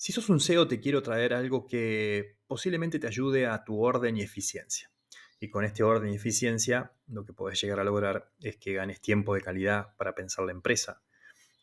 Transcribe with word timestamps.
Si 0.00 0.12
sos 0.12 0.28
un 0.28 0.38
SEO, 0.38 0.68
te 0.68 0.78
quiero 0.78 1.02
traer 1.02 1.34
algo 1.34 1.66
que 1.66 2.38
posiblemente 2.46 3.00
te 3.00 3.08
ayude 3.08 3.48
a 3.48 3.64
tu 3.64 3.82
orden 3.82 4.16
y 4.16 4.22
eficiencia. 4.22 4.92
Y 5.40 5.50
con 5.50 5.64
este 5.64 5.82
orden 5.82 6.12
y 6.12 6.14
eficiencia, 6.14 6.92
lo 7.08 7.24
que 7.24 7.32
puedes 7.32 7.60
llegar 7.60 7.80
a 7.80 7.84
lograr 7.84 8.30
es 8.40 8.56
que 8.58 8.74
ganes 8.74 9.00
tiempo 9.00 9.34
de 9.34 9.40
calidad 9.40 9.96
para 9.96 10.14
pensar 10.14 10.44
la 10.44 10.52
empresa, 10.52 11.02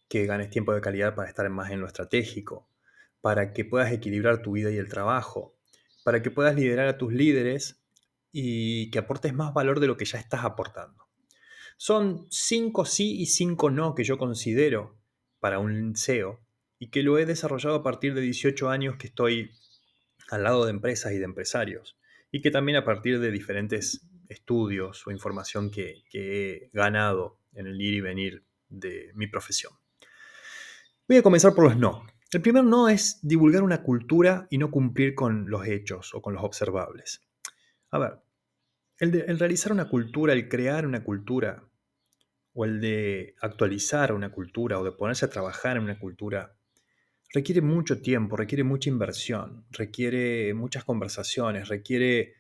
que 0.10 0.26
ganes 0.26 0.50
tiempo 0.50 0.74
de 0.74 0.82
calidad 0.82 1.16
para 1.16 1.30
estar 1.30 1.50
más 1.50 1.72
en 1.72 1.80
lo 1.80 1.88
estratégico, 1.88 2.70
para 3.22 3.54
que 3.54 3.64
puedas 3.64 3.94
equilibrar 3.94 4.42
tu 4.42 4.52
vida 4.52 4.70
y 4.70 4.76
el 4.76 4.90
trabajo, 4.90 5.56
para 6.04 6.22
que 6.22 6.30
puedas 6.30 6.56
liderar 6.56 6.90
a 6.90 6.98
tus 6.98 7.14
líderes 7.14 7.86
y 8.34 8.92
que 8.92 9.00
aportes 9.00 9.34
más 9.34 9.54
valor 9.54 9.80
de 9.80 9.88
lo 9.88 9.96
que 9.96 10.04
ya 10.04 10.20
estás 10.20 10.44
aportando. 10.44 11.08
Son 11.78 12.28
cinco 12.30 12.84
sí 12.84 13.22
y 13.22 13.28
cinco 13.28 13.70
no 13.72 13.96
que 13.96 14.04
yo 14.04 14.18
considero 14.18 15.00
para 15.40 15.60
un 15.60 15.96
SEO 15.96 16.45
y 16.80 16.90
que 16.90 17.04
lo 17.04 17.18
he 17.18 17.26
desarrollado 17.26 17.76
a 17.76 17.84
partir 17.84 18.14
de 18.14 18.22
18 18.22 18.70
años 18.70 18.98
que 18.98 19.08
estoy 19.08 19.52
al 20.30 20.44
lado 20.44 20.66
de 20.66 20.72
empresas 20.72 21.14
y 21.14 21.18
de 21.18 21.26
empresarios 21.26 21.98
y 22.32 22.42
que 22.42 22.52
también 22.52 22.78
a 22.78 22.86
partir 22.86 23.20
de 23.20 23.32
diferentes 23.32 24.08
estudios 24.28 25.06
o 25.08 25.12
información 25.12 25.72
que, 25.72 26.04
he 26.12 26.70
ganado 26.74 27.40
en 27.54 27.68
el 27.68 27.80
ir 27.80 27.94
y 27.94 28.02
venir 28.02 28.46
de 28.68 29.12
mi 29.14 29.28
profesión. 29.28 29.74
Voy 31.08 31.18
a 31.18 31.24
comenzar 31.24 31.54
por 31.54 31.66
los 31.66 31.78
no. 31.78 32.06
El 32.32 32.42
primer 32.42 32.64
no 32.64 32.90
es 32.90 33.20
divulgar 33.22 33.64
una 33.64 33.84
cultura 33.84 34.48
y 34.50 34.58
no 34.58 34.72
cumplir 34.72 35.14
con 35.16 35.50
los 35.50 35.66
hechos 35.68 36.14
o 36.14 36.22
con 36.22 36.34
los 36.34 36.44
observables. 36.44 37.22
A 37.92 38.00
ver, 38.00 38.20
el, 38.98 39.16
el 39.16 39.40
realizar 39.40 39.72
una 39.72 39.88
cultura, 39.88 40.34
el 40.34 40.50
crear 40.50 40.86
una 40.86 41.04
cultura, 41.04 41.64
o 42.56 42.66
el 42.66 42.80
de 42.80 43.36
actualizar 43.42 44.14
una 44.14 44.32
cultura 44.32 44.80
o 44.80 44.84
de 44.84 44.94
ponerse 44.94 45.26
a 45.26 45.30
trabajar 45.30 45.78
en 45.78 45.84
una 45.84 46.00
cultura 46.00 46.56
requiere 47.36 47.62
mucho 47.62 48.02
tiempo, 48.02 48.38
requiere 48.38 48.64
mucha 48.64 48.90
inversión, 48.90 49.66
requiere 49.72 50.54
muchas 50.54 50.86
conversaciones, 50.86 51.68
requiere 51.68 52.36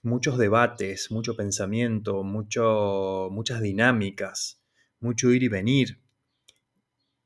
muchos 0.00 0.38
debates, 0.38 1.10
mucho 1.10 1.36
pensamiento, 1.36 2.22
mucho, 2.22 3.28
muchas 3.30 3.60
dinámicas, 3.60 4.62
mucho 5.00 5.30
ir 5.32 5.42
y 5.42 5.48
venir. 5.48 6.00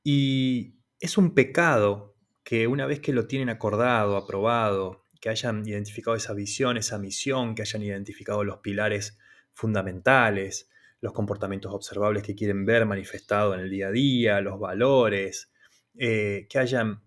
Y 0.03 0.75
es 0.99 1.17
un 1.17 1.33
pecado 1.33 2.17
que 2.43 2.67
una 2.67 2.87
vez 2.87 2.99
que 2.99 3.13
lo 3.13 3.29
tienen 3.29 3.51
acordado, 3.51 4.17
aprobado, 4.17 5.05
que 5.21 5.29
hayan 5.29 5.65
identificado 5.65 6.17
esa 6.17 6.35
visión, 6.35 6.77
esa 6.77 6.99
misión, 6.99 7.55
que 7.55 7.63
hayan 7.63 7.85
identificado 7.85 8.43
los 8.43 8.59
pilares 8.59 9.17
fundamentales, 9.53 10.69
los 11.01 11.13
comportamientos 11.13 11.73
observables 11.73 12.25
que 12.25 12.35
quieren 12.35 12.65
ver 12.65 12.85
manifestado 12.85 13.55
en 13.55 13.61
el 13.61 13.71
día 13.71 13.89
a 13.89 13.93
día, 13.93 14.41
los 14.41 14.59
valores, 14.59 15.53
eh, 15.97 16.49
que 16.51 16.59
hayan 16.59 17.01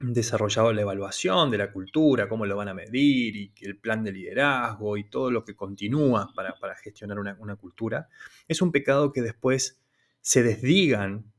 desarrollado 0.00 0.72
la 0.72 0.80
evaluación 0.80 1.50
de 1.50 1.58
la 1.58 1.70
cultura, 1.70 2.26
cómo 2.26 2.46
lo 2.46 2.56
van 2.56 2.68
a 2.68 2.74
medir 2.74 3.36
y 3.36 3.52
el 3.60 3.76
plan 3.76 4.02
de 4.02 4.12
liderazgo 4.12 4.96
y 4.96 5.04
todo 5.04 5.30
lo 5.30 5.44
que 5.44 5.54
continúa 5.54 6.32
para, 6.34 6.74
gestionar 6.76 7.18
una, 7.18 7.36
una, 7.38 7.56
cultura, 7.56 8.08
es 8.48 8.62
un 8.62 8.72
pecado 8.72 9.12
que 9.12 9.20
después 9.20 9.78
se 10.22 10.42
desdigan 10.42 11.30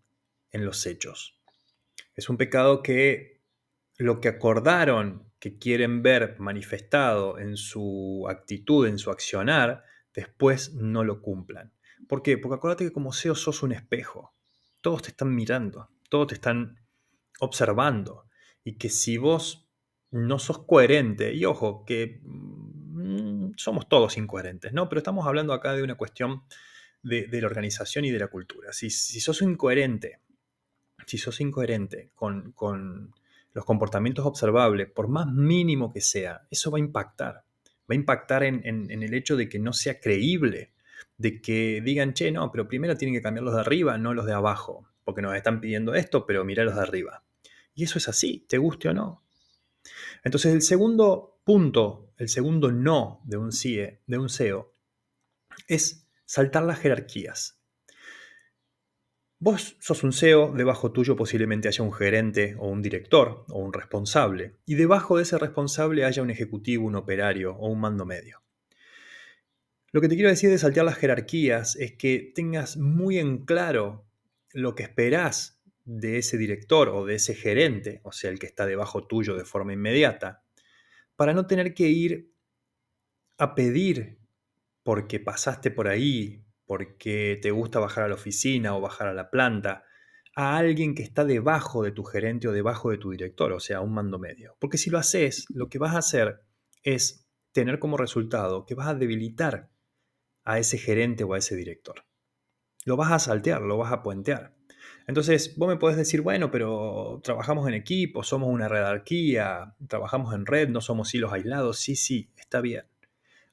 en 0.51 0.63
los 0.63 0.85
hechos. 0.85 1.39
Es 2.15 2.29
un 2.29 2.37
pecado 2.37 2.83
que 2.83 3.41
lo 3.97 4.21
que 4.21 4.27
acordaron 4.27 5.31
que 5.39 5.57
quieren 5.57 6.03
ver 6.03 6.35
manifestado 6.39 7.39
en 7.39 7.57
su 7.57 8.27
actitud, 8.29 8.87
en 8.87 8.99
su 8.99 9.09
accionar, 9.09 9.83
después 10.13 10.75
no 10.75 11.03
lo 11.03 11.19
cumplan. 11.23 11.73
¿Por 12.07 12.21
qué? 12.21 12.37
Porque 12.37 12.57
acuérdate 12.57 12.83
que 12.85 12.91
como 12.91 13.11
SEO 13.11 13.33
sos 13.33 13.63
un 13.63 13.71
espejo. 13.71 14.35
Todos 14.81 15.01
te 15.01 15.09
están 15.09 15.33
mirando, 15.33 15.89
todos 16.09 16.27
te 16.27 16.33
están 16.35 16.79
observando 17.39 18.27
y 18.63 18.77
que 18.77 18.89
si 18.89 19.17
vos 19.17 19.67
no 20.11 20.39
sos 20.39 20.65
coherente, 20.65 21.33
y 21.33 21.45
ojo, 21.45 21.85
que 21.85 22.19
mm, 22.23 23.53
somos 23.57 23.87
todos 23.87 24.17
incoherentes, 24.17 24.73
¿no? 24.73 24.89
Pero 24.89 24.99
estamos 24.99 25.25
hablando 25.25 25.53
acá 25.53 25.73
de 25.73 25.83
una 25.83 25.95
cuestión 25.95 26.43
de, 27.01 27.27
la 27.31 27.47
organización 27.47 28.05
y 28.05 28.11
de 28.11 28.19
la 28.19 28.27
cultura. 28.27 28.73
Si, 28.73 28.89
sos 28.89 29.41
incoherente, 29.41 30.19
si 31.05 31.17
sos 31.17 31.39
incoherente 31.41 32.11
con, 32.13 33.13
los 33.53 33.65
comportamientos 33.65 34.25
observables, 34.25 34.89
por 34.89 35.07
más 35.07 35.27
mínimo 35.27 35.91
que 35.91 36.01
sea, 36.01 36.47
eso 36.49 36.71
va 36.71 36.77
a 36.77 36.81
impactar. 36.81 37.43
Va 37.89 37.93
a 37.93 37.95
impactar 37.95 38.43
en, 38.43 38.61
en 38.63 39.03
el 39.03 39.13
hecho 39.13 39.35
de 39.35 39.49
que 39.49 39.59
no 39.59 39.73
sea 39.73 39.99
creíble, 39.99 40.71
de 41.17 41.41
que 41.41 41.81
digan, 41.83 42.13
che, 42.13 42.31
no, 42.31 42.51
pero 42.51 42.67
primero 42.67 42.95
tienen 42.95 43.15
que 43.15 43.21
cambiar 43.21 43.43
los 43.43 43.53
de 43.53 43.61
arriba, 43.61 43.97
no 43.97 44.13
los 44.13 44.25
de 44.25 44.33
abajo, 44.33 44.87
porque 45.03 45.21
nos 45.21 45.35
están 45.35 45.59
pidiendo 45.59 45.95
esto, 45.95 46.25
pero 46.25 46.45
mira 46.45 46.63
los 46.63 46.75
de 46.75 46.81
arriba. 46.81 47.23
Y 47.73 47.83
eso 47.83 47.97
es 47.97 48.07
así, 48.07 48.45
te 48.47 48.57
guste 48.57 48.89
o 48.89 48.93
no. 48.93 49.23
Entonces 50.23 50.53
el 50.53 50.61
segundo 50.61 51.41
punto, 51.43 52.13
el 52.17 52.29
segundo 52.29 52.71
no 52.71 53.21
de 53.25 53.37
un 53.37 53.51
CIE, 53.51 54.01
de 54.05 54.17
un 54.17 54.29
SEO, 54.29 54.75
es 55.67 56.07
saltar 56.25 56.63
las 56.63 56.79
jerarquías. 56.79 57.61
Vos 59.39 59.75
sos 59.79 60.03
un 60.03 60.13
SEO, 60.13 60.53
debajo 60.55 60.91
tuyo 60.91 61.15
posiblemente 61.15 61.67
haya 61.67 61.83
un 61.83 61.91
gerente 61.91 62.55
o 62.59 62.67
un 62.67 62.83
director 62.83 63.43
o 63.49 63.59
un 63.59 63.73
responsable, 63.73 64.57
y 64.67 64.75
debajo 64.75 65.17
de 65.17 65.23
ese 65.23 65.39
responsable 65.39 66.05
haya 66.05 66.21
un 66.21 66.29
ejecutivo, 66.29 66.85
un 66.85 66.95
operario 66.95 67.55
o 67.55 67.67
un 67.67 67.79
mando 67.79 68.05
medio. 68.05 68.43
Lo 69.91 69.99
que 69.99 70.07
te 70.07 70.15
quiero 70.15 70.29
decir 70.29 70.51
de 70.51 70.59
saltar 70.59 70.85
las 70.85 70.97
jerarquías 70.97 71.75
es 71.75 71.93
que 71.93 72.31
tengas 72.35 72.77
muy 72.77 73.17
en 73.17 73.43
claro 73.43 74.05
lo 74.53 74.75
que 74.75 74.83
esperás 74.83 75.59
de 75.97 76.17
ese 76.19 76.37
director 76.37 76.89
o 76.89 77.05
de 77.05 77.15
ese 77.15 77.35
gerente, 77.35 77.99
o 78.03 78.11
sea, 78.11 78.29
el 78.29 78.39
que 78.39 78.45
está 78.45 78.65
debajo 78.65 79.07
tuyo 79.07 79.35
de 79.35 79.43
forma 79.43 79.73
inmediata, 79.73 80.43
para 81.15 81.33
no 81.33 81.47
tener 81.47 81.73
que 81.73 81.89
ir 81.89 82.33
a 83.37 83.55
pedir 83.55 84.19
porque 84.83 85.19
pasaste 85.19 85.69
por 85.69 85.87
ahí, 85.87 86.45
porque 86.65 87.37
te 87.41 87.51
gusta 87.51 87.79
bajar 87.79 88.05
a 88.05 88.07
la 88.07 88.15
oficina 88.15 88.75
o 88.75 88.81
bajar 88.81 89.09
a 89.09 89.13
la 89.13 89.29
planta, 89.29 89.83
a 90.35 90.57
alguien 90.57 90.95
que 90.95 91.03
está 91.03 91.25
debajo 91.25 91.83
de 91.83 91.91
tu 91.91 92.05
gerente 92.05 92.47
o 92.47 92.53
debajo 92.53 92.89
de 92.89 92.97
tu 92.97 93.11
director, 93.11 93.51
o 93.51 93.59
sea, 93.59 93.81
un 93.81 93.93
mando 93.93 94.17
medio. 94.17 94.55
Porque 94.59 94.77
si 94.77 94.89
lo 94.89 94.97
haces, 94.97 95.45
lo 95.49 95.67
que 95.67 95.77
vas 95.77 95.93
a 95.93 95.99
hacer 95.99 96.41
es 96.83 97.27
tener 97.51 97.79
como 97.79 97.97
resultado 97.97 98.65
que 98.65 98.75
vas 98.75 98.87
a 98.87 98.95
debilitar 98.95 99.69
a 100.45 100.57
ese 100.57 100.77
gerente 100.77 101.25
o 101.25 101.33
a 101.33 101.39
ese 101.39 101.57
director. 101.57 102.05
Lo 102.85 102.95
vas 102.95 103.11
a 103.11 103.19
saltear, 103.19 103.61
lo 103.61 103.77
vas 103.77 103.91
a 103.91 104.01
puentear. 104.01 104.55
Entonces, 105.07 105.57
vos 105.57 105.67
me 105.67 105.77
podés 105.77 105.97
decir, 105.97 106.21
bueno, 106.21 106.51
pero 106.51 107.19
trabajamos 107.23 107.67
en 107.67 107.73
equipo, 107.73 108.23
somos 108.23 108.49
una 108.49 108.67
redarquía, 108.67 109.75
trabajamos 109.87 110.33
en 110.33 110.45
red, 110.45 110.69
no 110.69 110.81
somos 110.81 111.13
hilos 111.13 111.33
aislados. 111.33 111.79
Sí, 111.79 111.95
sí, 111.95 112.31
está 112.37 112.61
bien. 112.61 112.85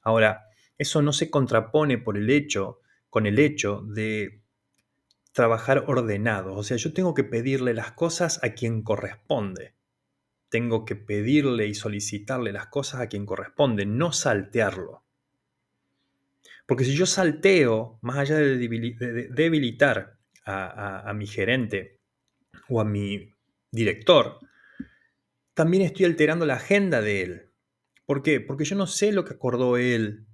Ahora, 0.01 0.49
eso 0.77 1.01
no 1.01 1.11
se 1.11 1.29
contrapone 1.29 1.97
por 1.97 2.17
el 2.17 2.29
hecho, 2.29 2.79
con 3.09 3.25
el 3.25 3.39
hecho 3.39 3.81
de 3.81 4.41
trabajar 5.33 5.85
ordenado. 5.87 6.55
O 6.55 6.63
sea, 6.63 6.77
yo 6.77 6.93
tengo 6.93 7.13
que 7.13 7.23
pedirle 7.23 7.73
las 7.73 7.91
cosas 7.91 8.43
a 8.43 8.53
quien 8.53 8.83
corresponde. 8.83 9.75
Tengo 10.49 10.85
que 10.85 10.95
pedirle 10.95 11.67
y 11.67 11.73
solicitarle 11.73 12.51
las 12.51 12.67
cosas 12.67 13.01
a 13.01 13.07
quien 13.07 13.25
corresponde, 13.25 13.85
no 13.85 14.11
saltearlo. 14.11 15.03
Porque 16.65 16.85
si 16.85 16.95
yo 16.95 17.05
salteo, 17.05 17.97
más 18.01 18.17
allá 18.17 18.37
de 18.37 18.57
debilitar 18.57 20.18
a, 20.49 21.13
mi 21.13 21.27
gerente 21.27 21.99
o 22.67 22.81
a 22.81 22.85
mi 22.85 23.33
director, 23.71 24.39
también 25.53 25.83
estoy 25.83 26.05
alterando 26.05 26.45
la 26.45 26.55
agenda 26.55 27.01
de 27.01 27.21
él. 27.21 27.51
¿Por 28.05 28.23
qué? 28.23 28.41
Porque 28.41 28.65
yo 28.65 28.75
no 28.75 28.87
sé 28.87 29.11
lo 29.11 29.25
que 29.25 29.33
acordó 29.33 29.77
él, 29.77 30.27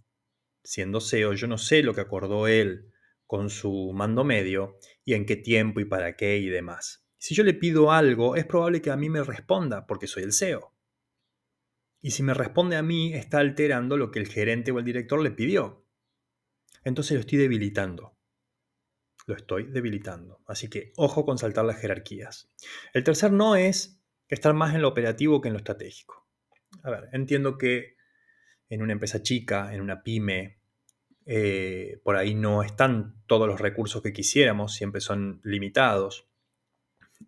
siendo 0.63 1.01
CEO, 1.01 1.33
yo 1.33 1.47
no 1.47 1.57
sé 1.57 1.83
lo 1.83 1.93
que 1.93 2.01
acordó 2.01 2.47
él 2.47 2.91
con 3.27 3.49
su 3.49 3.91
mando 3.93 4.23
medio 4.23 4.77
y 5.03 5.13
en 5.13 5.25
qué 5.25 5.35
tiempo 5.35 5.79
y 5.79 5.85
para 5.85 6.15
qué 6.15 6.37
y 6.37 6.47
demás. 6.47 7.05
Si 7.17 7.33
yo 7.33 7.43
le 7.43 7.53
pido 7.53 7.91
algo, 7.91 8.35
es 8.35 8.45
probable 8.45 8.81
que 8.81 8.91
a 8.91 8.97
mí 8.97 9.09
me 9.09 9.23
responda 9.23 9.87
porque 9.87 10.07
soy 10.07 10.23
el 10.23 10.33
CEO. 10.33 10.73
Y 12.01 12.11
si 12.11 12.21
me 12.21 12.35
responde 12.35 12.75
a 12.75 12.83
mí, 12.83 13.13
está 13.15 13.39
alterando 13.39 13.97
lo 13.97 14.11
que 14.11 14.19
el 14.19 14.27
gerente 14.27 14.71
o 14.71 14.77
el 14.77 14.85
director 14.85 15.19
le 15.21 15.31
pidió. 15.31 15.87
Entonces 16.83 17.15
lo 17.15 17.21
estoy 17.21 17.39
debilitando 17.39 18.14
lo 19.25 19.35
estoy 19.35 19.65
debilitando. 19.65 20.41
Así 20.47 20.69
que 20.69 20.93
ojo 20.97 21.25
con 21.25 21.37
saltar 21.37 21.65
las 21.65 21.79
jerarquías. 21.79 22.49
El 22.93 23.03
tercer 23.03 23.31
no 23.31 23.55
es 23.55 24.01
estar 24.27 24.53
más 24.53 24.75
en 24.75 24.81
lo 24.81 24.87
operativo 24.87 25.41
que 25.41 25.49
en 25.49 25.53
lo 25.53 25.59
estratégico. 25.59 26.27
A 26.83 26.89
ver, 26.89 27.09
entiendo 27.13 27.57
que 27.57 27.95
en 28.69 28.81
una 28.81 28.93
empresa 28.93 29.21
chica, 29.21 29.73
en 29.73 29.81
una 29.81 30.03
pyme, 30.03 30.59
eh, 31.25 31.99
por 32.03 32.15
ahí 32.15 32.35
no 32.35 32.61
están 32.63 33.15
todos 33.25 33.47
los 33.47 33.59
recursos 33.59 34.01
que 34.01 34.13
quisiéramos, 34.13 34.73
siempre 34.73 35.01
son 35.01 35.41
limitados. 35.43 36.27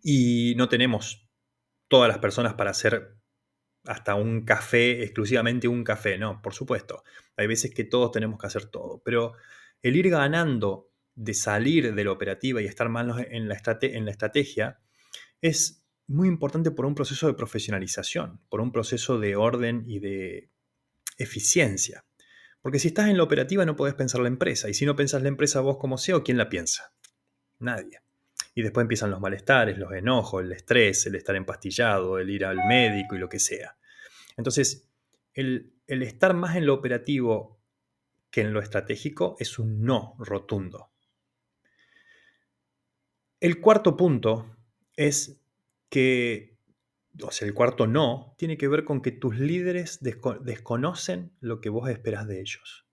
Y 0.02 0.54
no 0.56 0.68
tenemos 0.68 1.28
todas 1.88 2.08
las 2.08 2.18
personas 2.18 2.54
para 2.54 2.70
hacer 2.70 3.16
hasta 3.84 4.14
un 4.14 4.44
café, 4.44 5.02
exclusivamente 5.02 5.66
un 5.66 5.82
café, 5.82 6.18
no, 6.18 6.42
por 6.42 6.52
supuesto. 6.52 7.04
Hay 7.36 7.46
veces 7.46 7.72
que 7.74 7.84
todos 7.84 8.12
tenemos 8.12 8.38
que 8.38 8.46
hacer 8.46 8.66
todo, 8.66 9.00
pero 9.04 9.32
el 9.82 9.96
ir 9.96 10.10
ganando 10.10 10.87
de 11.18 11.34
salir 11.34 11.94
de 11.94 12.04
la 12.04 12.12
operativa 12.12 12.62
y 12.62 12.66
estar 12.66 12.88
más 12.88 13.04
en 13.28 13.48
la, 13.48 13.60
en 13.82 14.04
la 14.04 14.10
estrategia 14.10 14.78
es 15.40 15.84
muy 16.06 16.28
importante 16.28 16.70
por 16.70 16.86
un 16.86 16.94
proceso 16.94 17.26
de 17.26 17.34
profesionalización, 17.34 18.40
por 18.48 18.60
un 18.60 18.70
proceso 18.70 19.18
de 19.18 19.34
orden 19.34 19.82
y 19.86 19.98
de 19.98 20.50
eficiencia. 21.18 22.04
Porque 22.62 22.78
si 22.78 22.88
estás 22.88 23.08
en 23.08 23.16
la 23.16 23.24
operativa 23.24 23.64
no 23.64 23.74
podés 23.74 23.94
pensar 23.94 24.20
la 24.20 24.28
empresa, 24.28 24.68
y 24.68 24.74
si 24.74 24.86
no 24.86 24.94
pensás 24.94 25.22
la 25.22 25.28
empresa 25.28 25.60
vos 25.60 25.76
como 25.78 25.98
CEO, 25.98 26.22
¿quién 26.22 26.38
la 26.38 26.48
piensa? 26.48 26.94
Nadie. 27.58 28.00
Y 28.54 28.62
después 28.62 28.84
empiezan 28.84 29.10
los 29.10 29.20
malestares, 29.20 29.76
los 29.76 29.92
enojos, 29.92 30.44
el 30.44 30.52
estrés, 30.52 31.04
el 31.06 31.16
estar 31.16 31.34
empastillado, 31.34 32.18
el 32.18 32.30
ir 32.30 32.44
al 32.44 32.58
médico 32.68 33.16
y 33.16 33.18
lo 33.18 33.28
que 33.28 33.40
sea. 33.40 33.76
Entonces, 34.36 34.88
el, 35.34 35.72
el 35.88 36.02
estar 36.04 36.32
más 36.34 36.54
en 36.54 36.66
lo 36.66 36.74
operativo 36.74 37.60
que 38.30 38.42
en 38.42 38.52
lo 38.52 38.60
estratégico 38.60 39.36
es 39.40 39.58
un 39.58 39.82
no 39.82 40.14
rotundo. 40.18 40.92
El 43.40 43.60
cuarto 43.60 43.96
punto 43.96 44.56
es 44.96 45.40
que, 45.88 46.58
o 47.22 47.30
sea, 47.30 47.46
el 47.46 47.54
cuarto 47.54 47.86
no, 47.86 48.34
tiene 48.36 48.58
que 48.58 48.66
ver 48.66 48.84
con 48.84 49.00
que 49.00 49.12
tus 49.12 49.38
líderes 49.38 50.00
desconocen 50.00 51.32
lo 51.40 51.60
que 51.60 51.68
vos 51.68 51.88
esperas 51.88 52.26
de 52.26 52.40
ellos. 52.40 52.86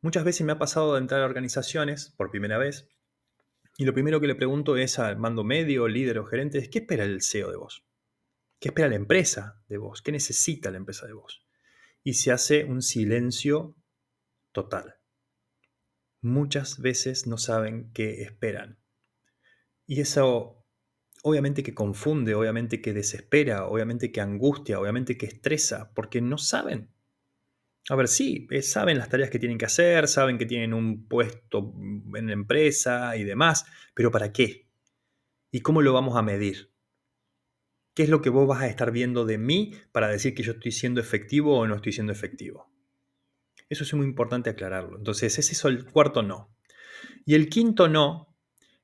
Muchas 0.00 0.24
veces 0.24 0.46
me 0.46 0.52
ha 0.52 0.58
pasado 0.58 0.94
de 0.94 1.00
entrar 1.00 1.22
a 1.22 1.26
organizaciones 1.26 2.14
por 2.16 2.30
primera 2.30 2.56
vez 2.56 2.88
y 3.76 3.84
lo 3.84 3.92
primero 3.92 4.20
que 4.20 4.26
le 4.26 4.34
pregunto 4.34 4.76
es 4.76 4.98
al 4.98 5.16
mando 5.16 5.42
medio, 5.42 5.88
líder 5.88 6.18
o 6.18 6.26
gerente, 6.26 6.58
es 6.58 6.68
¿qué 6.68 6.80
espera 6.80 7.04
el 7.04 7.22
CEO 7.22 7.50
de 7.50 7.56
vos? 7.56 7.84
¿Qué 8.60 8.68
espera 8.68 8.88
la 8.88 8.96
empresa 8.96 9.62
de 9.68 9.78
vos? 9.78 10.02
¿Qué 10.02 10.12
necesita 10.12 10.70
la 10.70 10.76
empresa 10.76 11.06
de 11.06 11.14
vos? 11.14 11.46
Y 12.04 12.14
se 12.14 12.30
hace 12.30 12.64
un 12.64 12.82
silencio 12.82 13.74
total. 14.52 14.96
Muchas 16.20 16.78
veces 16.78 17.26
no 17.26 17.38
saben 17.38 17.90
qué 17.92 18.22
esperan. 18.22 18.78
Y 19.90 20.00
eso 20.00 20.64
obviamente 21.24 21.64
que 21.64 21.74
confunde, 21.74 22.36
obviamente 22.36 22.80
que 22.80 22.92
desespera, 22.92 23.66
obviamente 23.66 24.12
que 24.12 24.20
angustia, 24.20 24.78
obviamente 24.78 25.18
que 25.18 25.26
estresa, 25.26 25.92
porque 25.94 26.20
no 26.20 26.38
saben. 26.38 26.94
A 27.88 27.96
ver, 27.96 28.06
sí, 28.06 28.46
eh, 28.52 28.62
saben 28.62 28.98
las 28.98 29.08
tareas 29.08 29.30
que 29.30 29.40
tienen 29.40 29.58
que 29.58 29.64
hacer, 29.64 30.06
saben 30.06 30.38
que 30.38 30.46
tienen 30.46 30.74
un 30.74 31.08
puesto 31.08 31.74
en 32.14 32.28
la 32.28 32.32
empresa 32.32 33.16
y 33.16 33.24
demás, 33.24 33.64
pero 33.92 34.12
¿para 34.12 34.32
qué? 34.32 34.68
¿Y 35.50 35.58
cómo 35.58 35.82
lo 35.82 35.92
vamos 35.92 36.16
a 36.16 36.22
medir? 36.22 36.72
¿Qué 37.92 38.04
es 38.04 38.08
lo 38.08 38.22
que 38.22 38.30
vos 38.30 38.46
vas 38.46 38.62
a 38.62 38.68
estar 38.68 38.92
viendo 38.92 39.24
de 39.24 39.38
mí 39.38 39.72
para 39.90 40.06
decir 40.06 40.36
que 40.36 40.44
yo 40.44 40.52
estoy 40.52 40.70
siendo 40.70 41.00
efectivo 41.00 41.58
o 41.58 41.66
no 41.66 41.74
estoy 41.74 41.90
siendo 41.90 42.12
efectivo? 42.12 42.72
Eso 43.68 43.82
es 43.82 43.92
muy 43.94 44.06
importante 44.06 44.50
aclararlo. 44.50 44.98
Entonces, 44.98 45.36
ese 45.36 45.50
es 45.50 45.64
el 45.64 45.84
cuarto 45.84 46.22
no. 46.22 46.56
Y 47.26 47.34
el 47.34 47.48
quinto 47.48 47.88
no 47.88 48.29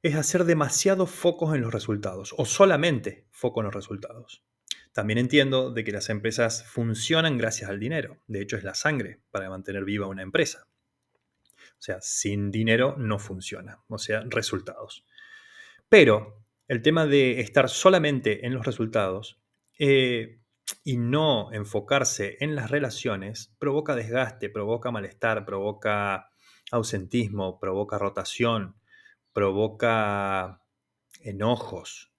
es 0.06 0.14
hacer 0.14 0.44
demasiados 0.44 1.10
focos 1.10 1.54
en 1.54 1.62
los 1.62 1.72
resultados 1.72 2.34
o 2.38 2.44
solamente 2.44 3.26
foco 3.30 3.60
en 3.60 3.64
los 3.64 3.74
resultados. 3.74 4.44
También 4.92 5.18
entiendo 5.18 5.72
de 5.72 5.84
que 5.84 5.92
las 5.92 6.08
empresas 6.08 6.64
funcionan 6.64 7.36
gracias 7.36 7.68
al 7.68 7.80
dinero. 7.80 8.18
De 8.26 8.40
hecho, 8.40 8.56
es 8.56 8.64
la 8.64 8.74
sangre 8.74 9.20
para 9.30 9.50
mantener 9.50 9.84
viva 9.84 10.06
una 10.06 10.22
empresa. 10.22 10.68
O 11.72 11.82
sea, 11.82 12.00
sin 12.00 12.50
dinero 12.50 12.94
no 12.96 13.18
funciona. 13.18 13.82
O 13.88 13.98
sea, 13.98 14.22
resultados. 14.26 15.04
Pero 15.88 16.42
el 16.68 16.82
tema 16.82 17.06
de 17.06 17.40
estar 17.40 17.68
solamente 17.68 18.46
en 18.46 18.54
los 18.54 18.64
resultados 18.64 19.38
eh, 19.78 20.40
y 20.84 20.96
no 20.96 21.52
enfocarse 21.52 22.38
en 22.40 22.54
las 22.54 22.70
relaciones 22.70 23.54
provoca 23.58 23.94
desgaste, 23.94 24.48
provoca 24.50 24.90
malestar, 24.90 25.44
provoca 25.44 26.30
ausentismo, 26.70 27.60
provoca 27.60 27.98
rotación, 27.98 28.76
provoca 29.36 30.62
enojos, 31.20 32.10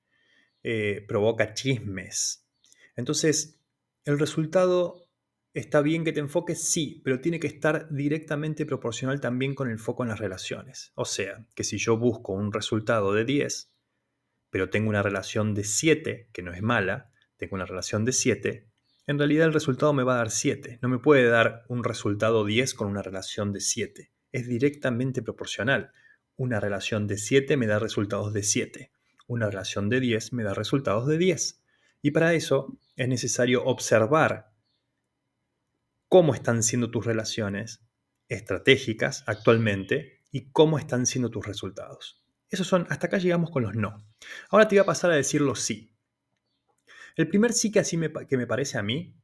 eh, 0.62 1.04
provoca 1.08 1.56
chismes. 1.56 2.46
Entonces, 2.96 3.60
el 4.06 4.20
resultado 4.20 5.10
está 5.52 5.82
bien 5.82 6.04
que 6.04 6.12
te 6.12 6.20
enfoques, 6.20 6.64
sí, 6.64 7.02
pero 7.04 7.20
tiene 7.20 7.40
que 7.40 7.48
estar 7.48 7.90
directamente 7.90 8.68
proporcional 8.68 9.20
también 9.20 9.56
con 9.56 9.68
el 9.68 9.80
foco 9.80 10.04
en 10.04 10.10
las 10.10 10.20
relaciones. 10.20 10.92
O 10.94 11.06
sea, 11.06 11.44
que 11.56 11.64
si 11.64 11.80
yo 11.80 11.98
busco 11.98 12.34
un 12.34 12.54
resultado 12.54 13.12
de 13.14 13.26
10, 13.26 13.72
pero 14.52 14.70
tengo 14.70 14.90
una 14.90 15.02
relación 15.02 15.56
de 15.56 15.64
7, 15.64 16.30
que 16.32 16.44
no 16.44 16.54
es 16.54 16.62
mala, 16.62 17.10
tengo 17.38 17.56
una 17.56 17.66
relación 17.66 18.06
de 18.06 18.12
7, 18.12 18.68
en 19.08 19.18
realidad 19.18 19.48
el 19.48 19.54
resultado 19.54 19.92
me 19.92 20.04
va 20.04 20.14
a 20.14 20.18
dar 20.18 20.30
7. 20.30 20.78
No 20.84 20.90
me 20.90 21.00
puede 21.00 21.28
dar 21.30 21.64
un 21.68 21.84
resultado 21.84 22.46
10 22.46 22.76
con 22.76 22.88
una 22.90 23.02
relación 23.02 23.54
de 23.54 23.62
7. 23.62 24.12
Es 24.32 24.48
directamente 24.48 25.24
proporcional. 25.24 25.94
Una 26.38 26.60
relación 26.60 27.08
de 27.08 27.18
7 27.18 27.58
me 27.58 27.66
da 27.66 27.80
resultados 27.80 28.32
de 28.32 28.44
7. 28.44 28.92
Una 29.26 29.48
relación 29.48 29.90
de 29.90 30.00
10 30.00 30.34
me 30.34 30.44
da 30.44 30.54
resultados 30.54 31.08
de 31.08 31.18
10. 31.18 31.64
Y 32.04 32.12
para 32.12 32.36
eso 32.36 32.78
es 32.96 33.08
necesario 33.08 33.66
observar 33.66 34.54
cómo 36.08 36.36
están 36.36 36.62
siendo 36.62 36.92
tus 36.92 37.08
relaciones 37.08 37.82
estratégicas 38.30 39.24
actualmente 39.26 40.22
y 40.32 40.52
cómo 40.52 40.78
están 40.78 41.08
siendo 41.08 41.32
tus 41.32 41.46
resultados. 41.46 42.24
Esos 42.50 42.68
son, 42.68 42.86
hasta 42.90 43.08
acá 43.08 43.18
llegamos 43.18 43.50
con 43.50 43.64
los 43.64 43.76
no. 43.76 44.08
Ahora 44.50 44.68
te 44.68 44.76
voy 44.76 44.82
a 44.82 44.86
pasar 44.86 45.10
a 45.10 45.16
decir 45.16 45.42
los 45.42 45.60
sí. 45.60 45.98
El 47.16 47.28
primer 47.28 47.52
sí 47.52 47.72
que 47.72 47.80
así 47.80 47.98
me, 47.98 48.14
que 48.28 48.38
me 48.38 48.46
parece 48.46 48.78
a 48.78 48.84
mí 48.84 49.16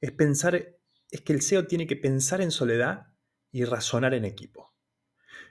es 0.00 0.12
pensar, 0.12 0.78
es 1.10 1.20
que 1.22 1.32
el 1.32 1.42
SEO 1.42 1.66
tiene 1.66 1.88
que 1.88 1.96
pensar 1.96 2.40
en 2.40 2.52
soledad 2.52 3.08
y 3.50 3.64
razonar 3.64 4.14
en 4.14 4.24
equipo. 4.24 4.73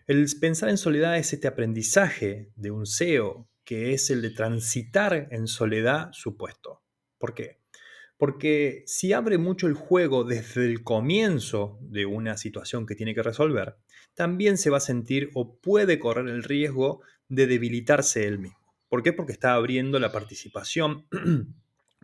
El 0.05 0.27
pensar 0.41 0.67
en 0.67 0.77
soledad 0.77 1.17
es 1.17 1.31
este 1.31 1.47
aprendizaje 1.47 2.51
de 2.57 2.71
un 2.71 2.85
CEO, 2.85 3.47
que 3.63 3.93
es 3.93 4.09
el 4.09 4.21
de 4.21 4.31
transitar 4.31 5.29
en 5.31 5.47
soledad 5.47 6.09
su 6.11 6.35
puesto. 6.35 6.81
¿Por 7.17 7.33
qué? 7.33 7.61
Porque 8.17 8.83
si 8.85 9.13
abre 9.13 9.37
mucho 9.37 9.65
el 9.67 9.75
juego 9.75 10.25
desde 10.25 10.65
el 10.65 10.83
comienzo 10.83 11.79
de 11.81 12.05
una 12.05 12.35
situación 12.35 12.85
que 12.85 12.95
tiene 12.95 13.15
que 13.15 13.23
resolver, 13.23 13.77
también 14.13 14.57
se 14.57 14.69
va 14.69 14.77
a 14.77 14.81
sentir 14.81 15.29
o 15.35 15.55
puede 15.55 15.99
correr 15.99 16.27
el 16.27 16.43
riesgo 16.43 17.01
de 17.29 17.47
debilitarse 17.47 18.27
él 18.27 18.39
mismo. 18.39 18.75
¿Por 18.89 19.03
qué? 19.03 19.13
Porque 19.13 19.31
está 19.31 19.53
abriendo 19.53 19.99
la 19.99 20.11
participación 20.11 21.07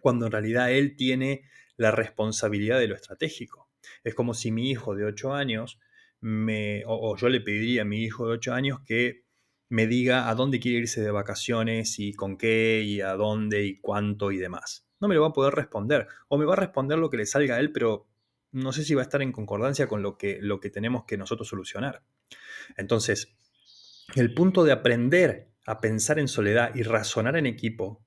cuando 0.01 0.25
en 0.25 0.31
realidad 0.31 0.71
él 0.71 0.95
tiene 0.95 1.43
la 1.75 1.91
responsabilidad 1.91 2.79
de 2.79 2.87
lo 2.87 2.95
estratégico. 2.95 3.69
Es 4.05 4.15
como 4.15 4.33
si 4.33 4.51
mi 4.51 4.69
hijo 4.69 4.95
de 4.95 5.03
8 5.03 5.33
años 5.33 5.79
o, 6.21 7.16
yo 7.18 7.30
le 7.30 7.42
pediría 7.42 7.83
a 7.83 7.86
mi 7.86 8.04
hijo 8.04 8.27
de 8.27 8.33
8 8.33 8.54
años 8.54 8.80
que 8.86 9.24
me 9.69 9.88
diga 9.88 10.30
a 10.30 10.36
dónde 10.36 10.60
quiere 10.60 10.80
irse 10.80 11.01
de 11.01 11.12
vacaciones 11.12 12.00
y 12.00 12.13
con 12.13 12.38
qué 12.38 12.81
y 12.83 13.01
a 13.01 13.13
dónde 13.13 13.66
y 13.66 13.80
cuánto 13.80 14.31
y 14.31 14.38
demás. 14.38 14.88
No 15.00 15.07
me 15.07 15.16
lo 15.16 15.21
va 15.21 15.27
a 15.27 15.33
poder 15.33 15.54
responder. 15.54 16.07
O 16.28 16.38
me 16.38 16.45
va 16.45 16.54
a 16.54 16.57
responder 16.57 16.97
lo 16.97 17.09
que 17.09 17.18
le 17.18 17.26
salga 17.26 17.56
a 17.56 17.59
él, 17.59 17.71
pero 17.71 18.07
no 18.52 18.73
sé 18.73 18.83
si 18.83 18.95
va 18.95 19.02
a 19.02 19.04
estar 19.04 19.21
en 19.21 19.31
concordancia 19.31 19.88
con 19.88 20.02
lo 20.02 20.18
que, 20.18 20.40
lo 20.42 20.59
que 20.59 20.69
tenemos 20.69 21.06
que 21.06 21.18
nosotros 21.18 21.47
solucionar. 21.47 22.04
Entonces, 22.78 23.35
el 24.16 24.33
punto 24.33 24.64
de 24.64 24.71
aprender 24.71 25.52
a 25.66 25.80
pensar 25.80 26.18
en 26.19 26.28
soledad 26.28 26.73
y 26.73 26.83
razonar 26.83 27.38
en 27.38 27.45
equipo 27.45 28.04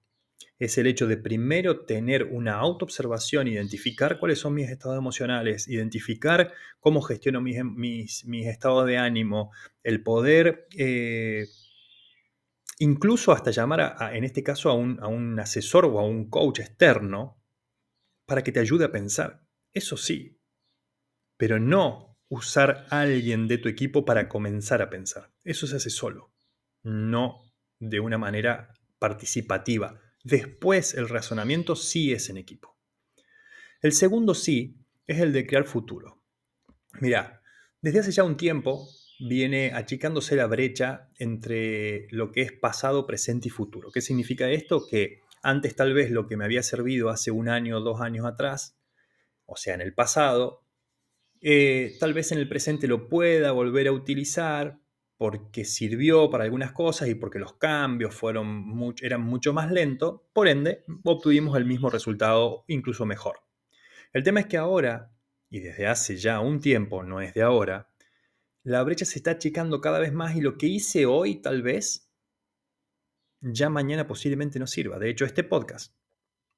es 0.58 0.78
el 0.78 0.86
hecho 0.86 1.06
de 1.06 1.16
primero 1.16 1.80
tener 1.84 2.24
una 2.24 2.54
autoobservación, 2.54 3.48
identificar 3.48 4.18
cuáles 4.18 4.38
son 4.38 4.54
mis 4.54 4.70
estados 4.70 4.96
emocionales, 4.96 5.66
identificar 5.68 6.52
cómo 6.78 7.02
gestiono 7.02 7.40
mis, 7.40 7.64
mis, 8.24 8.46
estados 8.46 8.86
de 8.86 8.96
ánimo, 8.98 9.50
el 9.82 10.02
poder 10.02 10.68
eh, 10.76 11.46
incluso 12.78 13.32
hasta 13.32 13.50
llamar, 13.50 13.96
en 14.12 14.24
este 14.24 14.42
caso, 14.42 14.70
a 14.70 14.74
un, 14.74 14.98
a 15.00 15.08
un 15.08 15.38
asesor 15.40 15.84
o 15.86 15.98
a 15.98 16.04
un 16.04 16.30
coach 16.30 16.60
externo 16.60 17.42
para 18.26 18.42
que 18.42 18.52
te 18.52 18.60
ayude 18.60 18.84
a 18.84 18.92
pensar. 18.92 19.44
Eso 19.72 19.96
sí, 19.96 20.38
pero 21.36 21.58
no 21.58 22.18
usar 22.28 22.86
a 22.90 23.00
alguien 23.00 23.48
de 23.48 23.58
tu 23.58 23.68
equipo 23.68 24.04
para 24.04 24.28
comenzar 24.28 24.80
a 24.80 24.90
pensar. 24.90 25.32
Eso 25.44 25.66
se 25.66 25.76
hace 25.76 25.90
solo, 25.90 26.32
no 26.82 27.42
de 27.78 28.00
una 28.00 28.16
manera 28.16 28.74
participativa 28.98 30.00
Después 30.22 30.94
el 30.94 31.08
razonamiento 31.08 31.76
sí 31.76 32.12
es 32.12 32.30
en 32.30 32.36
equipo. 32.36 32.76
El 33.80 33.92
segundo 33.92 34.34
sí 34.34 34.76
es 35.06 35.20
el 35.20 35.32
de 35.32 35.46
crear 35.46 35.64
futuro. 35.64 36.22
Mira, 37.00 37.42
desde 37.80 38.00
hace 38.00 38.12
ya 38.12 38.22
un 38.22 38.36
tiempo 38.36 38.88
viene 39.18 39.72
achicándose 39.72 40.36
la 40.36 40.46
brecha 40.46 41.08
entre 41.18 42.06
lo 42.10 42.30
que 42.30 42.42
es 42.42 42.52
pasado, 42.52 43.06
presente 43.06 43.48
y 43.48 43.50
futuro. 43.50 43.90
¿Qué 43.90 44.00
significa 44.00 44.48
esto? 44.50 44.86
Que 44.88 45.20
antes 45.42 45.74
tal 45.74 45.94
vez 45.94 46.10
lo 46.10 46.26
que 46.26 46.36
me 46.36 46.44
había 46.44 46.62
servido 46.62 47.10
hace 47.10 47.30
un 47.30 47.48
año 47.48 47.78
o 47.78 47.80
dos 47.80 48.00
años 48.00 48.26
atrás, 48.26 48.78
o 49.46 49.56
sea, 49.56 49.74
en 49.74 49.80
el 49.80 49.94
pasado, 49.94 50.64
eh, 51.40 51.96
tal 51.98 52.14
vez 52.14 52.30
en 52.30 52.38
el 52.38 52.48
presente 52.48 52.86
lo 52.86 53.08
pueda 53.08 53.50
volver 53.50 53.88
a 53.88 53.92
utilizar, 53.92 54.78
porque 55.22 55.64
sirvió 55.64 56.28
para 56.30 56.42
algunas 56.42 56.72
cosas 56.72 57.06
y 57.06 57.14
porque 57.14 57.38
los 57.38 57.54
cambios 57.54 58.12
fueron 58.12 58.92
eran 59.02 59.20
mucho 59.20 59.52
más 59.52 59.70
lentos, 59.70 60.22
por 60.32 60.48
ende 60.48 60.82
obtuvimos 61.04 61.56
el 61.56 61.64
mismo 61.64 61.90
resultado, 61.90 62.64
incluso 62.66 63.06
mejor. 63.06 63.36
El 64.12 64.24
tema 64.24 64.40
es 64.40 64.46
que 64.46 64.56
ahora, 64.56 65.12
y 65.48 65.60
desde 65.60 65.86
hace 65.86 66.16
ya 66.16 66.40
un 66.40 66.58
tiempo, 66.58 67.04
no 67.04 67.20
es 67.20 67.34
de 67.34 67.42
ahora, 67.42 67.88
la 68.64 68.82
brecha 68.82 69.04
se 69.04 69.20
está 69.20 69.30
achicando 69.30 69.80
cada 69.80 70.00
vez 70.00 70.12
más 70.12 70.34
y 70.34 70.40
lo 70.40 70.58
que 70.58 70.66
hice 70.66 71.06
hoy 71.06 71.36
tal 71.36 71.62
vez 71.62 72.10
ya 73.40 73.70
mañana 73.70 74.08
posiblemente 74.08 74.58
no 74.58 74.66
sirva. 74.66 74.98
De 74.98 75.08
hecho, 75.08 75.24
este 75.24 75.44
podcast 75.44 75.94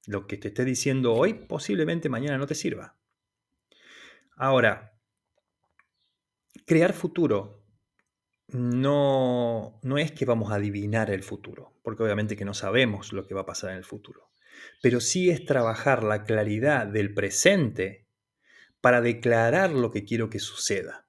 Lo 0.07 0.27
que 0.27 0.39
te 0.39 0.49
esté 0.49 0.65
diciendo 0.65 1.13
hoy 1.13 1.35
posiblemente 1.35 2.09
mañana 2.09 2.39
no 2.39 2.47
te 2.47 2.55
sirva. 2.55 2.97
Ahora, 4.37 4.99
crear 6.65 6.95
futuro 6.95 7.64
no, 8.55 9.81
no 9.83 9.99
es 9.99 10.13
que 10.13 10.25
vamos 10.25 10.53
a 10.53 10.55
adivinar 10.55 11.11
el 11.11 11.25
futuro, 11.25 11.73
porque 11.83 12.05
obviamente 12.05 12.37
que 12.37 12.45
no 12.45 12.55
sabemos 12.55 13.13
lo 13.13 13.27
que 13.27 13.35
va 13.35 13.41
a 13.41 13.47
pasar 13.47 13.73
en 13.73 13.79
el 13.79 13.85
futuro, 13.85 14.31
pero 14.81 15.01
sí 15.01 15.29
es 15.29 15.45
trabajar 15.45 16.05
la 16.05 16.23
claridad 16.23 16.87
del 16.87 17.13
presente 17.13 18.07
para 18.81 19.01
declarar 19.01 19.73
lo 19.73 19.91
que 19.91 20.05
quiero 20.05 20.31
que 20.31 20.39
suceda. 20.39 21.09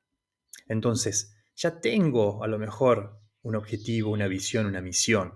Entonces, 0.68 1.38
ya 1.56 1.82
tengo 1.82 2.44
a 2.44 2.48
lo 2.48 2.58
mejor 2.58 3.20
un 3.44 3.56
objetivo, 3.56 4.10
una 4.10 4.28
visión, 4.28 4.66
una 4.66 4.82
misión. 4.82 5.36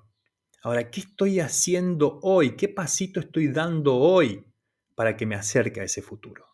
Ahora, 0.63 0.89
¿qué 0.89 1.01
estoy 1.01 1.39
haciendo 1.39 2.20
hoy? 2.24 2.56
¿Qué 2.56 2.70
pasito 2.70 3.20
estoy 3.20 3.50
dando 3.50 3.98
hoy 3.98 4.51
para 4.96 5.16
que 5.16 5.28
me 5.28 5.36
acerque 5.36 5.82
a 5.82 5.84
ese 5.84 6.01
futuro? 6.01 6.48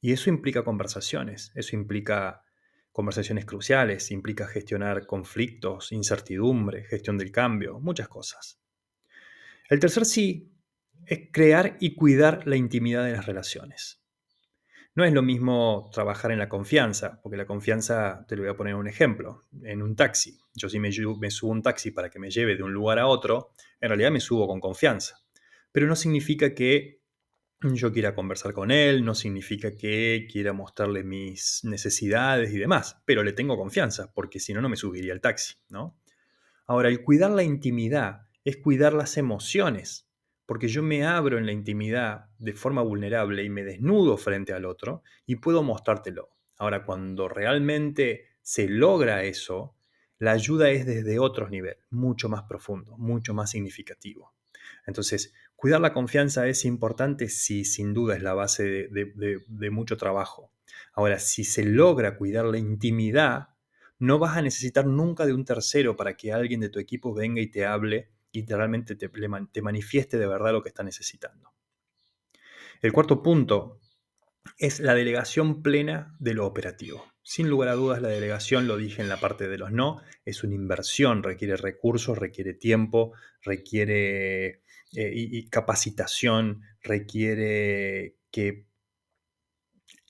Y 0.00 0.10
eso 0.10 0.28
implica 0.28 0.64
conversaciones, 0.64 1.52
eso 1.54 1.76
implica 1.76 2.42
conversaciones 2.96 3.44
cruciales, 3.44 4.10
implica 4.10 4.46
gestionar 4.46 5.04
conflictos, 5.04 5.92
incertidumbre, 5.92 6.82
gestión 6.84 7.18
del 7.18 7.30
cambio, 7.30 7.78
muchas 7.78 8.08
cosas. 8.08 8.58
El 9.68 9.80
tercer 9.80 10.06
sí 10.06 10.50
es 11.04 11.28
crear 11.30 11.76
y 11.78 11.94
cuidar 11.94 12.46
la 12.46 12.56
intimidad 12.56 13.04
de 13.04 13.12
las 13.12 13.26
relaciones. 13.26 14.02
No 14.94 15.04
es 15.04 15.12
lo 15.12 15.20
mismo 15.20 15.90
trabajar 15.92 16.32
en 16.32 16.38
la 16.38 16.48
confianza, 16.48 17.20
porque 17.22 17.36
la 17.36 17.44
confianza, 17.44 18.24
te 18.26 18.34
lo 18.34 18.44
voy 18.44 18.50
a 18.50 18.56
poner 18.56 18.74
un 18.74 18.88
ejemplo, 18.88 19.42
en 19.62 19.82
un 19.82 19.94
taxi. 19.94 20.38
Yo 20.54 20.70
si 20.70 20.80
me, 20.80 20.90
subo 20.90 21.52
un 21.52 21.60
taxi 21.60 21.90
para 21.90 22.08
que 22.08 22.18
me 22.18 22.30
lleve 22.30 22.56
de 22.56 22.62
un 22.62 22.72
lugar 22.72 22.98
a 22.98 23.08
otro, 23.08 23.50
en 23.78 23.90
realidad 23.90 24.10
me 24.10 24.20
subo 24.20 24.46
con 24.46 24.58
confianza. 24.58 25.18
Pero 25.70 25.86
no 25.86 25.96
significa 25.96 26.54
que 26.54 27.02
yo 27.62 27.92
quiera 27.92 28.14
conversar 28.14 28.52
con 28.52 28.70
él, 28.70 29.04
no 29.04 29.14
significa 29.14 29.76
que 29.76 30.28
quiera 30.30 30.52
mostrarle 30.52 31.02
mis 31.02 31.60
necesidades 31.64 32.52
y 32.52 32.58
demás, 32.58 33.02
pero 33.04 33.22
le 33.22 33.32
tengo 33.32 33.56
confianza, 33.56 34.12
porque 34.12 34.40
si 34.40 34.52
no, 34.52 34.60
no 34.60 34.68
me 34.68 34.76
subiría 34.76 35.12
al 35.12 35.20
taxi, 35.20 35.54
¿no? 35.68 35.98
Ahora, 36.66 36.88
el 36.88 37.02
cuidar 37.02 37.30
la 37.30 37.42
intimidad 37.42 38.28
es 38.44 38.58
cuidar 38.58 38.92
las 38.92 39.16
emociones, 39.16 40.08
porque 40.46 40.68
yo 40.68 40.82
me 40.82 41.04
abro 41.04 41.38
en 41.38 41.46
la 41.46 41.52
intimidad 41.52 42.26
de 42.38 42.52
forma 42.52 42.82
vulnerable 42.82 43.42
y 43.42 43.48
me 43.48 43.64
desnudo 43.64 44.16
frente 44.16 44.52
al 44.52 44.64
otro 44.64 45.02
y 45.26 45.36
puedo 45.36 45.62
mostrártelo. 45.62 46.30
Ahora, 46.58 46.84
cuando 46.84 47.28
realmente 47.28 48.36
se 48.42 48.68
logra 48.68 49.24
eso, 49.24 49.76
la 50.18 50.32
ayuda 50.32 50.70
es 50.70 50.86
desde 50.86 51.18
otro 51.18 51.48
nivel, 51.48 51.76
mucho 51.90 52.28
más 52.28 52.44
profundo, 52.44 52.96
mucho 52.96 53.34
más 53.34 53.50
significativo. 53.50 54.35
Entonces, 54.86 55.34
Cuidar 55.56 55.80
la 55.80 55.94
confianza 55.94 56.46
es 56.46 56.66
importante, 56.66 57.30
sí, 57.30 57.64
sin 57.64 57.94
duda 57.94 58.14
es 58.14 58.22
la 58.22 58.34
base 58.34 58.88
de, 58.90 59.70
mucho 59.70 59.96
trabajo. 59.96 60.52
Ahora, 60.92 61.18
si 61.18 61.44
se 61.44 61.64
logra 61.64 62.18
cuidar 62.18 62.44
la 62.44 62.58
intimidad, 62.58 63.48
no 63.98 64.18
vas 64.18 64.36
a 64.36 64.42
necesitar 64.42 64.86
nunca 64.86 65.24
de 65.24 65.32
un 65.32 65.46
tercero 65.46 65.96
para 65.96 66.14
que 66.14 66.32
alguien 66.32 66.60
de 66.60 66.68
tu 66.68 66.78
equipo 66.78 67.14
venga 67.14 67.40
y 67.40 67.46
te 67.46 67.64
hable 67.64 68.10
y 68.30 68.44
realmente 68.44 68.96
te, 68.96 69.08
te 69.08 69.62
manifieste 69.62 70.18
de 70.18 70.26
verdad 70.26 70.52
lo 70.52 70.62
que 70.62 70.68
está 70.68 70.82
necesitando. 70.82 71.54
El 72.82 72.92
cuarto 72.92 73.22
punto 73.22 73.80
es 74.58 74.80
la 74.80 74.94
delegación 74.94 75.62
plena 75.62 76.14
de 76.18 76.34
lo 76.34 76.46
operativo. 76.46 77.06
Sin 77.22 77.48
lugar 77.48 77.70
a 77.70 77.74
dudas, 77.74 78.02
la 78.02 78.08
delegación, 78.08 78.68
lo 78.68 78.76
dije 78.76 79.00
en 79.00 79.08
la 79.08 79.18
parte 79.18 79.48
de 79.48 79.56
los 79.56 79.72
no, 79.72 80.02
es 80.26 80.44
una 80.44 80.54
inversión, 80.54 81.22
requiere 81.22 81.56
recursos, 81.56 82.18
requiere 82.18 82.52
tiempo, 82.52 83.14
requiere 83.42 84.62
eh, 84.98 85.12
y, 85.14 85.48
capacitación, 85.50 86.62
requiere 86.80 88.16
que 88.30 88.66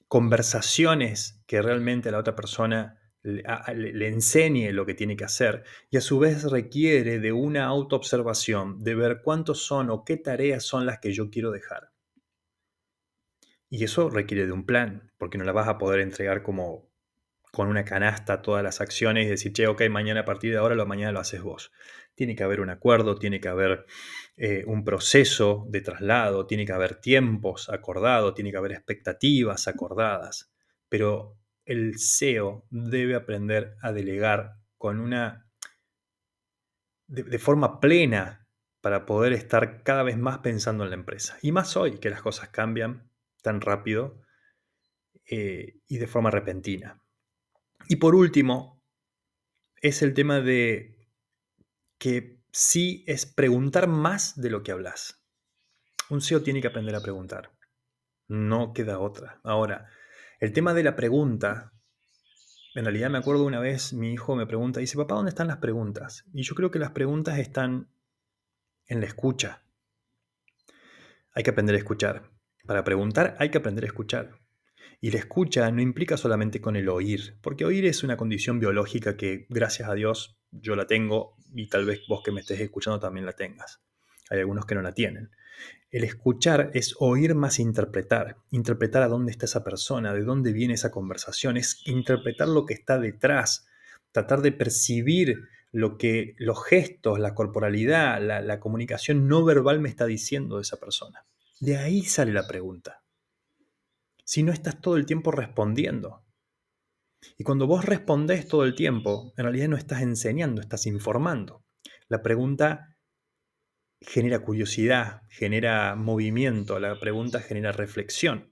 conversaciones 0.06 1.42
que 1.48 1.60
realmente 1.60 2.12
la 2.12 2.18
otra 2.18 2.36
persona 2.36 3.00
le, 3.22 3.42
le, 3.74 4.06
enseñe 4.06 4.70
lo 4.70 4.86
que 4.86 4.94
tiene 4.94 5.16
que 5.16 5.24
hacer 5.24 5.64
y 5.90 5.96
a 5.96 6.00
su 6.00 6.20
vez 6.20 6.44
requiere 6.44 7.18
de 7.18 7.32
una 7.32 7.64
autoobservación, 7.64 8.84
de 8.84 8.94
ver 8.94 9.22
cuántos 9.24 9.66
son 9.66 9.90
o 9.90 10.04
qué 10.04 10.16
tareas 10.16 10.62
son 10.62 10.86
las 10.86 11.00
que 11.00 11.12
yo 11.12 11.30
quiero 11.30 11.50
dejar. 11.50 11.90
Y 13.68 13.82
eso 13.82 14.08
requiere 14.08 14.46
de 14.46 14.52
un 14.52 14.64
plan, 14.64 15.10
porque 15.18 15.36
no 15.36 15.44
la 15.44 15.50
vas 15.50 15.66
a 15.66 15.78
poder 15.78 15.98
entregar 15.98 16.44
como 16.44 16.88
con 17.50 17.68
una 17.68 17.84
canasta 17.84 18.42
todas 18.42 18.62
las 18.62 18.80
acciones 18.80 19.26
y 19.26 19.30
decir, 19.30 19.52
che, 19.52 19.66
ok, 19.66 19.88
mañana 19.90 20.20
a 20.20 20.24
partir 20.24 20.52
de 20.52 20.58
ahora, 20.58 20.74
lo 20.74 20.86
mañana 20.86 21.10
lo 21.10 21.20
haces 21.20 21.42
vos. 21.42 21.72
Tiene 22.16 22.34
que 22.34 22.42
haber 22.42 22.60
un 22.60 22.70
acuerdo, 22.70 23.16
tiene 23.16 23.40
que 23.40 23.48
haber 23.48 23.86
eh, 24.36 24.64
un 24.66 24.84
proceso 24.84 25.66
de 25.68 25.82
traslado, 25.82 26.46
tiene 26.46 26.66
que 26.66 26.72
haber 26.72 26.96
tiempos 26.96 27.68
acordados, 27.70 28.34
tiene 28.34 28.50
que 28.50 28.56
haber 28.56 28.72
expectativas 28.72 29.68
acordadas. 29.68 30.52
Pero 30.88 31.38
el 31.64 31.98
CEO 31.98 32.66
debe 32.70 33.14
aprender 33.14 33.76
a 33.82 33.92
delegar 33.92 34.56
con 34.78 34.98
una 34.98 35.46
de, 37.06 37.38
forma 37.38 37.80
plena 37.80 38.48
para 38.80 39.06
poder 39.06 39.32
estar 39.32 39.82
cada 39.82 40.02
vez 40.02 40.16
más 40.16 40.38
pensando 40.38 40.84
en 40.84 40.90
la 40.90 40.96
empresa. 40.96 41.38
Y 41.42 41.52
más 41.52 41.76
hoy 41.76 41.98
que 41.98 42.10
las 42.10 42.22
cosas 42.22 42.48
cambian 42.48 43.10
tan 43.42 43.60
rápido 43.60 44.22
eh, 45.28 45.80
y 45.86 45.98
de 45.98 46.06
forma 46.06 46.30
repentina. 46.30 47.02
Y 47.88 47.96
por 47.96 48.14
último, 48.14 48.82
es 49.80 50.02
el 50.02 50.14
tema 50.14 50.40
de 50.40 50.95
que 51.98 52.40
sí 52.52 53.04
es 53.06 53.26
preguntar 53.26 53.88
más 53.88 54.40
de 54.40 54.50
lo 54.50 54.62
que 54.62 54.72
hablas. 54.72 55.22
Un 56.08 56.20
CEO 56.20 56.42
tiene 56.42 56.60
que 56.60 56.68
aprender 56.68 56.94
a 56.94 57.00
preguntar. 57.00 57.52
No 58.28 58.72
queda 58.72 58.98
otra. 58.98 59.40
Ahora, 59.44 59.88
el 60.40 60.52
tema 60.52 60.74
de 60.74 60.82
la 60.82 60.96
pregunta, 60.96 61.72
en 62.74 62.84
realidad 62.84 63.10
me 63.10 63.18
acuerdo 63.18 63.44
una 63.44 63.60
vez 63.60 63.92
mi 63.92 64.12
hijo 64.12 64.36
me 64.36 64.46
pregunta, 64.46 64.80
dice, 64.80 64.96
papá, 64.96 65.14
¿dónde 65.14 65.30
están 65.30 65.48
las 65.48 65.58
preguntas? 65.58 66.24
Y 66.32 66.42
yo 66.42 66.54
creo 66.54 66.70
que 66.70 66.78
las 66.78 66.90
preguntas 66.90 67.38
están 67.38 67.90
en 68.86 69.00
la 69.00 69.06
escucha. 69.06 69.62
Hay 71.32 71.42
que 71.42 71.50
aprender 71.50 71.74
a 71.74 71.78
escuchar. 71.78 72.30
Para 72.66 72.84
preguntar 72.84 73.36
hay 73.38 73.50
que 73.50 73.58
aprender 73.58 73.84
a 73.84 73.88
escuchar. 73.88 74.38
Y 75.00 75.10
la 75.10 75.18
escucha 75.18 75.70
no 75.70 75.82
implica 75.82 76.16
solamente 76.16 76.60
con 76.60 76.76
el 76.76 76.88
oír, 76.88 77.38
porque 77.42 77.64
oír 77.64 77.84
es 77.84 78.02
una 78.02 78.16
condición 78.16 78.60
biológica 78.60 79.16
que, 79.16 79.46
gracias 79.50 79.88
a 79.88 79.94
Dios, 79.94 80.38
yo 80.60 80.76
la 80.76 80.86
tengo 80.86 81.36
y 81.54 81.68
tal 81.68 81.84
vez 81.84 82.02
vos 82.08 82.22
que 82.24 82.32
me 82.32 82.40
estés 82.40 82.60
escuchando 82.60 83.00
también 83.00 83.26
la 83.26 83.32
tengas. 83.32 83.80
Hay 84.30 84.40
algunos 84.40 84.66
que 84.66 84.74
no 84.74 84.82
la 84.82 84.92
tienen. 84.92 85.30
El 85.90 86.04
escuchar 86.04 86.70
es 86.74 86.94
oír 86.98 87.34
más 87.34 87.58
interpretar, 87.58 88.36
interpretar 88.50 89.02
a 89.02 89.08
dónde 89.08 89.30
está 89.30 89.46
esa 89.46 89.64
persona, 89.64 90.12
de 90.12 90.22
dónde 90.22 90.52
viene 90.52 90.74
esa 90.74 90.90
conversación, 90.90 91.56
es 91.56 91.80
interpretar 91.86 92.48
lo 92.48 92.66
que 92.66 92.74
está 92.74 92.98
detrás, 92.98 93.66
tratar 94.12 94.42
de 94.42 94.52
percibir 94.52 95.48
lo 95.72 95.96
que 95.96 96.34
los 96.38 96.64
gestos, 96.64 97.18
la 97.18 97.34
corporalidad, 97.34 98.20
la, 98.20 98.60
comunicación 98.60 99.28
no 99.28 99.44
verbal 99.44 99.80
me 99.80 99.88
está 99.88 100.06
diciendo 100.06 100.56
de 100.56 100.62
esa 100.62 100.78
persona. 100.78 101.24
De 101.60 101.76
ahí 101.76 102.02
sale 102.02 102.32
la 102.32 102.46
pregunta 102.46 103.02
si 104.26 104.42
no 104.42 104.52
estás 104.52 104.80
todo 104.80 104.96
el 104.96 105.06
tiempo 105.06 105.30
respondiendo? 105.30 106.24
Y 107.38 107.44
cuando 107.44 107.66
vos 107.66 107.84
respondés 107.84 108.46
todo 108.46 108.64
el 108.64 108.74
tiempo, 108.74 109.32
en 109.36 109.44
realidad 109.44 109.68
no 109.68 109.76
estás 109.76 110.02
enseñando, 110.02 110.60
estás 110.60 110.86
informando. 110.86 111.64
La 112.08 112.22
pregunta 112.22 112.96
genera 114.00 114.40
curiosidad, 114.40 115.22
genera 115.28 115.94
movimiento, 115.96 116.78
la 116.78 116.98
pregunta 117.00 117.40
genera 117.40 117.72
reflexión, 117.72 118.50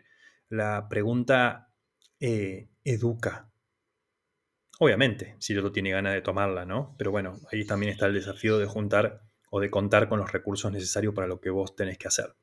la 0.49 0.88
pregunta 0.88 1.73
eh, 2.21 2.71
educa. 2.83 3.50
Obviamente, 4.80 5.37
si 5.38 5.56
otro 5.56 5.71
tiene 5.71 5.90
ganas 5.90 6.14
de 6.14 6.23
tomarla, 6.23 6.64
¿no? 6.64 6.94
Pero 6.99 7.11
bueno, 7.11 7.38
ahí 7.52 7.64
también 7.64 7.92
está 7.92 8.06
el 8.06 8.14
desafío 8.14 8.59
de 8.59 8.66
juntar 8.66 9.23
o 9.50 9.61
de 9.61 9.71
contar 9.71 10.09
con 10.09 10.18
los 10.18 10.33
recursos 10.33 10.73
necesarios 10.73 11.14
para 11.14 11.28
lo 11.28 11.40
que 11.40 11.50
vos 11.50 11.76
tenés 11.76 11.97
que 11.97 12.09
hacer. 12.09 12.35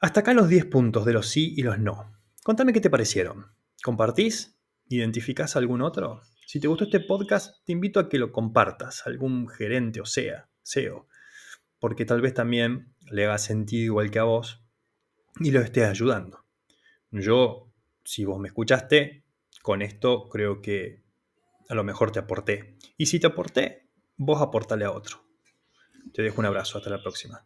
Hasta 0.00 0.20
acá 0.20 0.34
los 0.34 0.48
10 0.48 0.66
puntos 0.66 1.04
de 1.04 1.12
los 1.12 1.28
sí 1.28 1.54
y 1.56 1.62
los 1.62 1.78
no. 1.78 2.12
Contame 2.44 2.72
qué 2.72 2.80
te 2.80 2.90
parecieron. 2.90 3.52
¿Compartís? 3.82 4.55
¿Identificás 4.88 5.56
algún 5.56 5.82
otro? 5.82 6.22
Si 6.46 6.60
te 6.60 6.68
gustó 6.68 6.84
este 6.84 7.00
podcast, 7.00 7.64
te 7.64 7.72
invito 7.72 7.98
a 7.98 8.08
que 8.08 8.18
lo 8.18 8.30
compartas 8.30 9.04
a 9.04 9.10
algún 9.10 9.48
gerente 9.48 10.00
o 10.00 10.06
sea, 10.06 10.48
SEO, 10.62 11.08
porque 11.80 12.04
tal 12.04 12.20
vez 12.20 12.34
también 12.34 12.94
le 13.10 13.24
haga 13.24 13.38
sentido 13.38 13.84
igual 13.84 14.12
que 14.12 14.20
a 14.20 14.24
vos 14.24 14.62
y 15.40 15.50
lo 15.50 15.60
estés 15.60 15.88
ayudando. 15.88 16.44
Yo, 17.10 17.72
si 18.04 18.24
vos 18.24 18.38
me 18.38 18.48
escuchaste, 18.48 19.24
con 19.60 19.82
esto 19.82 20.28
creo 20.28 20.60
que 20.60 21.02
a 21.68 21.74
lo 21.74 21.82
mejor 21.82 22.12
te 22.12 22.20
aporté. 22.20 22.76
Y 22.96 23.06
si 23.06 23.18
te 23.18 23.26
aporté, 23.26 23.88
vos 24.16 24.40
aportale 24.40 24.84
a 24.84 24.92
otro. 24.92 25.24
Te 26.12 26.22
dejo 26.22 26.40
un 26.40 26.46
abrazo, 26.46 26.78
hasta 26.78 26.90
la 26.90 27.02
próxima. 27.02 27.44